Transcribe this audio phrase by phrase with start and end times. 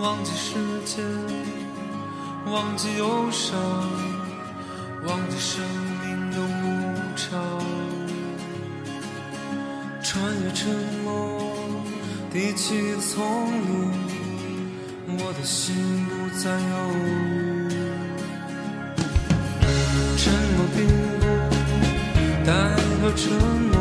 [0.00, 0.54] 忘记时
[0.86, 1.04] 间，
[2.50, 3.60] 忘记忧伤，
[5.06, 5.62] 忘记生
[6.02, 6.64] 命的无
[7.16, 7.28] 常。
[10.02, 11.12] 穿越沉默，
[12.32, 13.22] 低起丛
[13.52, 13.92] 林，
[15.18, 15.76] 我的心
[16.06, 16.74] 不再犹
[17.68, 17.70] 豫。
[20.16, 20.78] 沉默并
[21.20, 21.22] 不
[22.46, 22.48] 代
[23.02, 23.22] 表沉
[23.70, 23.79] 默，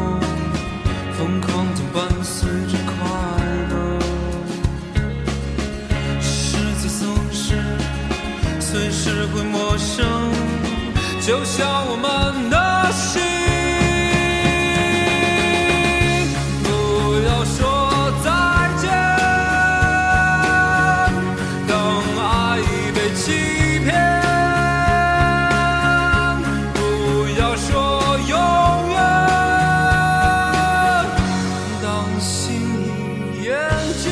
[11.52, 12.56] 向我们的
[12.92, 13.20] 心。
[16.64, 16.70] 不
[17.26, 17.58] 要说
[18.24, 18.30] 再
[18.78, 18.88] 见，
[21.68, 21.74] 当
[22.20, 23.34] 爱已被欺
[23.84, 23.90] 骗。
[26.76, 26.78] 不
[27.40, 27.68] 要说
[28.30, 28.38] 永
[28.92, 28.96] 远，
[31.82, 31.84] 当
[32.22, 32.62] 心
[33.34, 33.58] 已厌
[33.98, 34.06] 倦。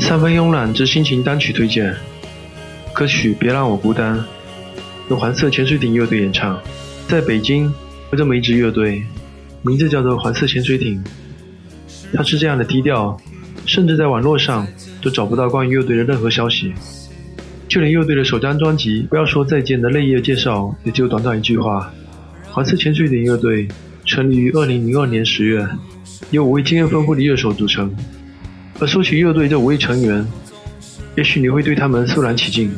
[0.00, 1.94] 三分慵懒之心情单曲推荐，
[2.94, 4.16] 歌曲《别让我孤单》
[5.10, 6.62] 由环色潜水艇乐队演唱。
[7.08, 7.64] 在北京
[8.12, 9.02] 有这么一支乐队，
[9.62, 11.02] 名字叫做环色潜水艇。
[12.12, 13.20] 它是这样的低调，
[13.66, 14.64] 甚至在网络上
[15.02, 16.72] 都找不到关于乐队的任何消息。
[17.66, 21.92] 就连乐队的首张专辑《不要说再见》的内页介绍，也只有短短一句话：
[22.52, 23.66] 环色潜水艇乐队
[24.04, 25.68] 成立于2002年10月，
[26.30, 27.92] 由五位经验丰富的乐手组成。
[28.78, 30.24] 而说起乐队这五位成员，
[31.16, 32.70] 也许你会对他们肃然起敬，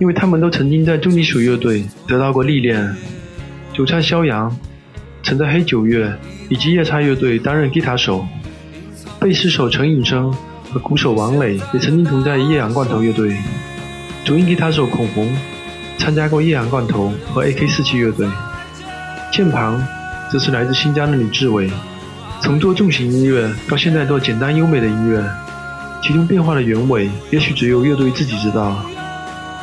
[0.00, 2.94] 因为他们都曾经在重金属乐队得到过历练。
[3.72, 4.56] 主唱肖阳
[5.22, 6.12] 曾在黑九月
[6.48, 8.26] 以及夜叉乐队担任吉他手，
[9.20, 10.32] 贝斯手陈颖生
[10.72, 13.36] 和鼓手王磊也曾经同在夜阳罐头乐队。
[14.24, 15.32] 主音吉他手孔红
[15.98, 18.28] 参加过夜阳罐头和 AK47 乐队。
[19.32, 19.80] 键盘
[20.30, 21.70] 则是来自新疆的李志伟。
[22.40, 25.24] 从做重型音乐到现在做简单优美的音乐，
[26.06, 28.76] 其中变化的原委，也许只有乐队自己知道。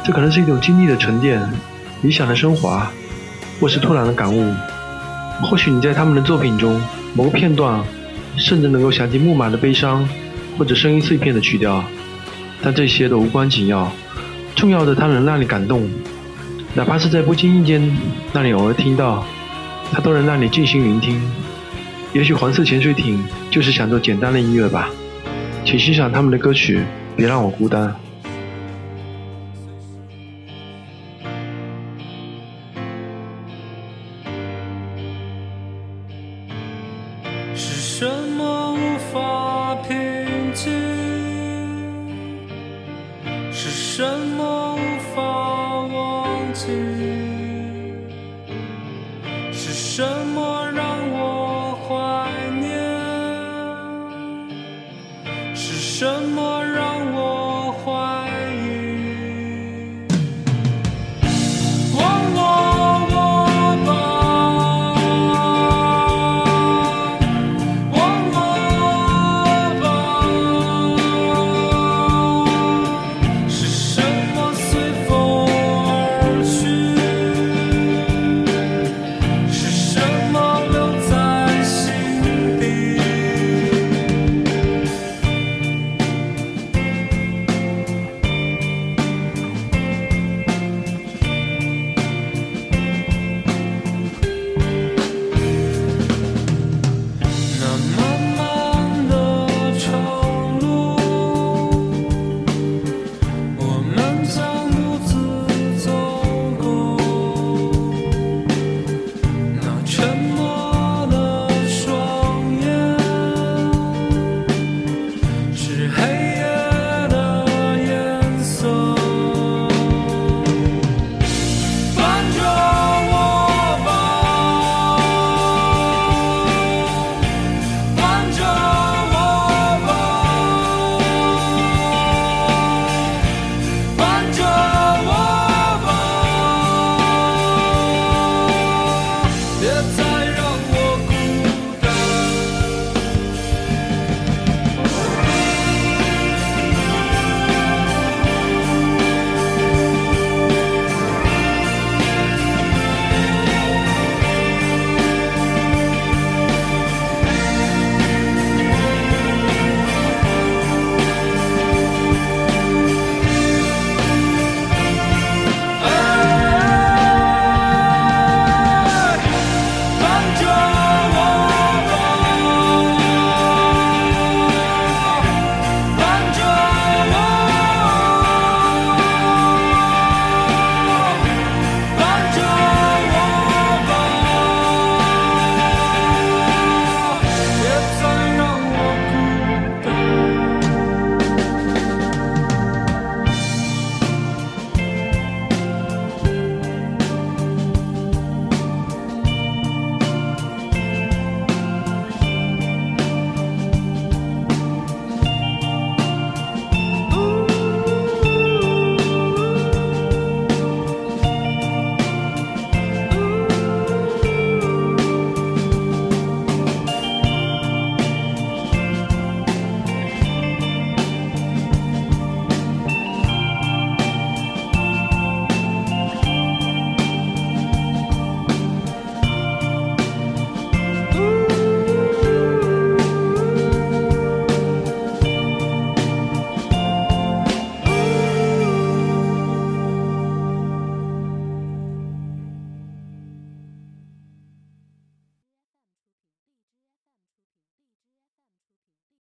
[0.04, 1.40] 这可能是一种经历的沉淀，
[2.02, 2.92] 理想的升华，
[3.60, 4.52] 或是突然的感悟。
[5.44, 6.82] 或许你在他们的作品中
[7.14, 7.84] 某个片段，
[8.38, 10.04] 甚至能够想起木马的悲伤，
[10.58, 11.84] 或者声音碎片的曲调。
[12.64, 13.92] 但这些都无关紧要，
[14.56, 15.88] 重要的它能让你感动，
[16.74, 17.96] 哪怕是在不经意间
[18.34, 19.24] 让你偶尔听到，
[19.92, 21.22] 它都能让你静心聆听。
[22.14, 24.90] 也许黄色潜水艇就是想做简单的音乐吧，
[25.64, 26.84] 请欣赏他们的歌曲
[27.16, 27.96] 别让我孤单。
[37.56, 38.06] 是什
[38.38, 39.96] 么无法平
[40.54, 40.72] 静
[43.52, 44.04] 是什
[44.36, 47.01] 么无法忘记？